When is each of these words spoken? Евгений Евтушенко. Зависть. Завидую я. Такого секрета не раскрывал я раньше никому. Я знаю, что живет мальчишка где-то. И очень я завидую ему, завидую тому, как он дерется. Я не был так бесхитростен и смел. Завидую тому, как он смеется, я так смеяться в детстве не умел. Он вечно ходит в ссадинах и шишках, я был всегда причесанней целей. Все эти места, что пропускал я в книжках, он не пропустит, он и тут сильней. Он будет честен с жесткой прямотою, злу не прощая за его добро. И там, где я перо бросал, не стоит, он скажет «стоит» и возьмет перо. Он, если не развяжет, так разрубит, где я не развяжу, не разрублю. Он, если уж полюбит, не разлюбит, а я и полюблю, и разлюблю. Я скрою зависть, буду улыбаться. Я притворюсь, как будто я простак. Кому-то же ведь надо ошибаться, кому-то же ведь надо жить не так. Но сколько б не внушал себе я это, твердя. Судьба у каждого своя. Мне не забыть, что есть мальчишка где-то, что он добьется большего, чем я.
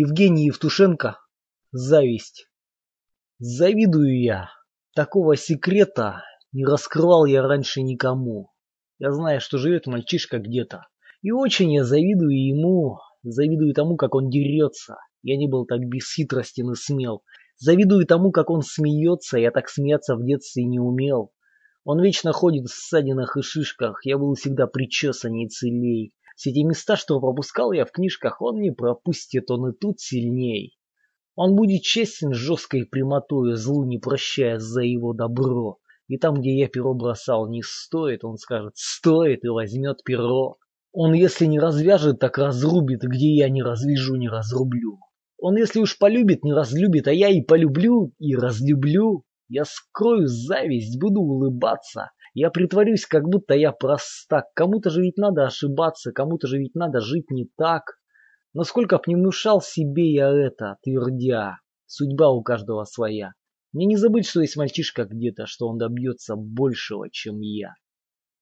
Евгений 0.00 0.46
Евтушенко. 0.46 1.18
Зависть. 1.72 2.46
Завидую 3.40 4.22
я. 4.22 4.48
Такого 4.94 5.34
секрета 5.34 6.22
не 6.52 6.64
раскрывал 6.64 7.24
я 7.24 7.42
раньше 7.42 7.82
никому. 7.82 8.52
Я 9.00 9.10
знаю, 9.10 9.40
что 9.40 9.58
живет 9.58 9.88
мальчишка 9.88 10.38
где-то. 10.38 10.86
И 11.22 11.32
очень 11.32 11.72
я 11.72 11.82
завидую 11.82 12.30
ему, 12.30 12.98
завидую 13.24 13.74
тому, 13.74 13.96
как 13.96 14.14
он 14.14 14.30
дерется. 14.30 14.98
Я 15.24 15.36
не 15.36 15.48
был 15.48 15.66
так 15.66 15.80
бесхитростен 15.80 16.70
и 16.70 16.76
смел. 16.76 17.24
Завидую 17.56 18.06
тому, 18.06 18.30
как 18.30 18.50
он 18.50 18.62
смеется, 18.62 19.36
я 19.36 19.50
так 19.50 19.68
смеяться 19.68 20.14
в 20.14 20.24
детстве 20.24 20.64
не 20.64 20.78
умел. 20.78 21.32
Он 21.82 22.00
вечно 22.00 22.32
ходит 22.32 22.66
в 22.66 22.72
ссадинах 22.72 23.36
и 23.36 23.42
шишках, 23.42 23.98
я 24.04 24.16
был 24.16 24.34
всегда 24.34 24.68
причесанней 24.68 25.48
целей. 25.48 26.14
Все 26.38 26.50
эти 26.50 26.60
места, 26.60 26.94
что 26.94 27.18
пропускал 27.18 27.72
я 27.72 27.84
в 27.84 27.90
книжках, 27.90 28.40
он 28.40 28.60
не 28.60 28.70
пропустит, 28.70 29.50
он 29.50 29.70
и 29.70 29.76
тут 29.76 29.98
сильней. 29.98 30.78
Он 31.34 31.56
будет 31.56 31.82
честен 31.82 32.32
с 32.32 32.36
жесткой 32.36 32.86
прямотою, 32.86 33.56
злу 33.56 33.84
не 33.84 33.98
прощая 33.98 34.60
за 34.60 34.82
его 34.82 35.14
добро. 35.14 35.78
И 36.06 36.16
там, 36.16 36.34
где 36.34 36.56
я 36.56 36.68
перо 36.68 36.94
бросал, 36.94 37.50
не 37.50 37.62
стоит, 37.64 38.22
он 38.22 38.36
скажет 38.36 38.76
«стоит» 38.76 39.44
и 39.44 39.48
возьмет 39.48 40.04
перо. 40.04 40.58
Он, 40.92 41.12
если 41.12 41.46
не 41.46 41.58
развяжет, 41.58 42.20
так 42.20 42.38
разрубит, 42.38 43.02
где 43.02 43.34
я 43.34 43.48
не 43.48 43.64
развяжу, 43.64 44.14
не 44.14 44.28
разрублю. 44.28 45.00
Он, 45.38 45.56
если 45.56 45.80
уж 45.80 45.98
полюбит, 45.98 46.44
не 46.44 46.52
разлюбит, 46.52 47.08
а 47.08 47.12
я 47.12 47.30
и 47.30 47.40
полюблю, 47.40 48.14
и 48.20 48.36
разлюблю. 48.36 49.24
Я 49.48 49.64
скрою 49.64 50.26
зависть, 50.26 51.00
буду 51.00 51.20
улыбаться. 51.20 52.10
Я 52.34 52.50
притворюсь, 52.50 53.06
как 53.06 53.24
будто 53.24 53.54
я 53.54 53.72
простак. 53.72 54.44
Кому-то 54.54 54.90
же 54.90 55.02
ведь 55.02 55.16
надо 55.16 55.44
ошибаться, 55.44 56.12
кому-то 56.12 56.46
же 56.46 56.58
ведь 56.58 56.74
надо 56.74 57.00
жить 57.00 57.30
не 57.30 57.48
так. 57.56 57.98
Но 58.52 58.64
сколько 58.64 58.98
б 58.98 59.04
не 59.06 59.16
внушал 59.16 59.60
себе 59.60 60.12
я 60.12 60.30
это, 60.30 60.76
твердя. 60.82 61.58
Судьба 61.86 62.30
у 62.30 62.42
каждого 62.42 62.84
своя. 62.84 63.32
Мне 63.72 63.86
не 63.86 63.96
забыть, 63.96 64.26
что 64.26 64.40
есть 64.40 64.56
мальчишка 64.56 65.04
где-то, 65.04 65.46
что 65.46 65.66
он 65.68 65.78
добьется 65.78 66.36
большего, 66.36 67.08
чем 67.10 67.40
я. 67.40 67.74